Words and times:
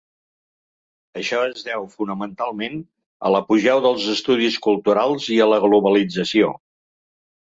Això 1.19 1.41
es 1.49 1.65
deu, 1.65 1.83
fonamentalment, 1.97 2.79
a 3.29 3.31
l'apogeu 3.35 3.83
dels 3.87 4.09
estudis 4.15 4.57
culturals 4.69 5.27
i 5.35 5.37
a 5.45 5.47
la 5.53 5.63
globalització. 5.67 6.51